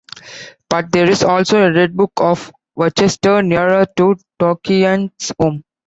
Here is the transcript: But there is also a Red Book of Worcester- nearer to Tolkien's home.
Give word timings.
But 0.67 0.91
there 0.91 1.07
is 1.07 1.21
also 1.23 1.59
a 1.61 1.71
Red 1.71 1.95
Book 1.95 2.13
of 2.17 2.51
Worcester- 2.73 3.43
nearer 3.43 3.85
to 3.97 4.15
Tolkien's 4.39 5.31
home. 5.39 5.63